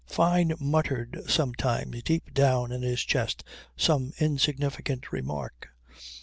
Fyne 0.07 0.55
muttered 0.59 1.21
sometimes 1.27 2.01
deep 2.01 2.33
down 2.33 2.71
in 2.71 2.81
his 2.81 3.03
chest 3.03 3.43
some 3.77 4.13
insignificant 4.19 5.11
remark. 5.13 5.69